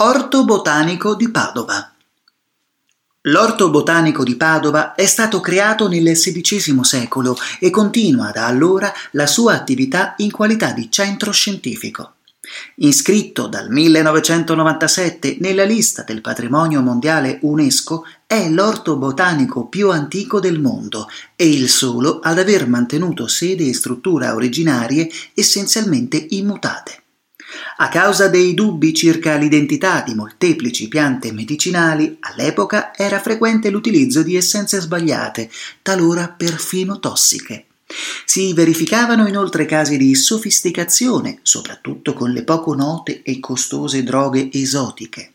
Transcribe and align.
Orto 0.00 0.44
botanico 0.44 1.16
di 1.16 1.28
Padova. 1.28 1.92
L'orto 3.22 3.68
botanico 3.68 4.22
di 4.22 4.36
Padova 4.36 4.94
è 4.94 5.04
stato 5.06 5.40
creato 5.40 5.88
nel 5.88 6.12
XVI 6.12 6.84
secolo 6.84 7.36
e 7.58 7.70
continua 7.70 8.30
da 8.30 8.46
allora 8.46 8.92
la 9.10 9.26
sua 9.26 9.54
attività 9.54 10.14
in 10.18 10.30
qualità 10.30 10.70
di 10.70 10.88
centro 10.88 11.32
scientifico. 11.32 12.12
Iscritto 12.76 13.48
dal 13.48 13.70
1997 13.70 15.38
nella 15.40 15.64
lista 15.64 16.04
del 16.04 16.20
patrimonio 16.20 16.80
mondiale 16.80 17.40
UNESCO, 17.42 18.04
è 18.24 18.48
l'orto 18.48 18.98
botanico 18.98 19.66
più 19.66 19.90
antico 19.90 20.38
del 20.38 20.60
mondo 20.60 21.08
e 21.34 21.48
il 21.48 21.68
solo 21.68 22.20
ad 22.20 22.38
aver 22.38 22.68
mantenuto 22.68 23.26
sede 23.26 23.66
e 23.66 23.74
struttura 23.74 24.36
originarie 24.36 25.10
essenzialmente 25.34 26.24
immutate. 26.30 27.02
A 27.80 27.88
causa 27.90 28.26
dei 28.26 28.54
dubbi 28.54 28.92
circa 28.92 29.36
l'identità 29.36 30.02
di 30.04 30.12
molteplici 30.12 30.88
piante 30.88 31.30
medicinali, 31.30 32.16
all'epoca 32.18 32.92
era 32.92 33.20
frequente 33.20 33.70
l'utilizzo 33.70 34.24
di 34.24 34.34
essenze 34.34 34.80
sbagliate, 34.80 35.48
talora 35.80 36.28
perfino 36.28 36.98
tossiche. 36.98 37.66
Si 38.24 38.52
verificavano 38.52 39.28
inoltre 39.28 39.64
casi 39.64 39.96
di 39.96 40.12
sofisticazione, 40.16 41.38
soprattutto 41.42 42.14
con 42.14 42.32
le 42.32 42.42
poco 42.42 42.74
note 42.74 43.22
e 43.22 43.38
costose 43.38 44.02
droghe 44.02 44.50
esotiche. 44.52 45.30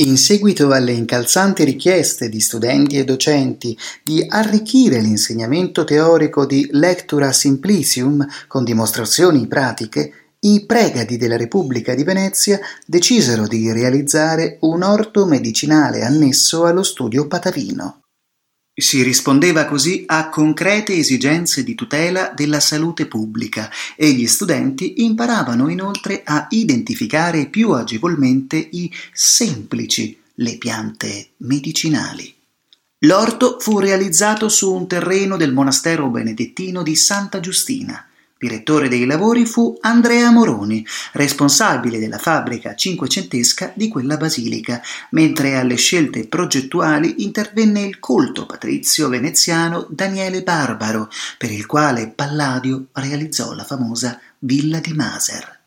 In 0.00 0.18
seguito 0.18 0.70
alle 0.70 0.92
incalzanti 0.92 1.64
richieste 1.64 2.28
di 2.28 2.40
studenti 2.40 2.98
e 2.98 3.04
docenti 3.04 3.74
di 4.02 4.22
arricchire 4.28 5.00
l'insegnamento 5.00 5.84
teorico 5.84 6.44
di 6.44 6.68
Lectura 6.72 7.32
Simplicium 7.32 8.26
con 8.46 8.62
dimostrazioni 8.62 9.46
pratiche, 9.46 10.27
i 10.40 10.64
pregadi 10.66 11.16
della 11.16 11.36
Repubblica 11.36 11.94
di 11.94 12.04
Venezia 12.04 12.60
decisero 12.86 13.46
di 13.48 13.72
realizzare 13.72 14.58
un 14.60 14.82
orto 14.82 15.26
medicinale 15.26 16.02
annesso 16.02 16.64
allo 16.64 16.84
studio 16.84 17.26
patavino. 17.26 18.02
Si 18.72 19.02
rispondeva 19.02 19.64
così 19.64 20.04
a 20.06 20.28
concrete 20.28 20.94
esigenze 20.94 21.64
di 21.64 21.74
tutela 21.74 22.32
della 22.32 22.60
salute 22.60 23.06
pubblica 23.06 23.68
e 23.96 24.12
gli 24.12 24.28
studenti 24.28 25.02
imparavano 25.02 25.68
inoltre 25.68 26.22
a 26.24 26.46
identificare 26.50 27.46
più 27.46 27.72
agevolmente 27.72 28.56
i 28.56 28.88
semplici, 29.12 30.16
le 30.34 30.56
piante 30.58 31.30
medicinali. 31.38 32.32
L'orto 33.02 33.58
fu 33.58 33.80
realizzato 33.80 34.48
su 34.48 34.72
un 34.72 34.86
terreno 34.86 35.36
del 35.36 35.52
monastero 35.52 36.08
benedettino 36.08 36.84
di 36.84 36.94
Santa 36.94 37.40
Giustina. 37.40 38.07
Direttore 38.38 38.88
dei 38.88 39.04
lavori 39.04 39.44
fu 39.46 39.76
Andrea 39.80 40.30
Moroni, 40.30 40.86
responsabile 41.14 41.98
della 41.98 42.18
fabbrica 42.18 42.76
cinquecentesca 42.76 43.72
di 43.74 43.88
quella 43.88 44.16
basilica, 44.16 44.80
mentre 45.10 45.56
alle 45.56 45.74
scelte 45.74 46.28
progettuali 46.28 47.24
intervenne 47.24 47.80
il 47.80 47.98
colto 47.98 48.46
patrizio 48.46 49.08
veneziano 49.08 49.88
Daniele 49.90 50.44
Barbaro, 50.44 51.10
per 51.36 51.50
il 51.50 51.66
quale 51.66 52.12
Palladio 52.14 52.86
realizzò 52.92 53.54
la 53.54 53.64
famosa 53.64 54.20
Villa 54.38 54.78
di 54.78 54.92
Maser. 54.92 55.57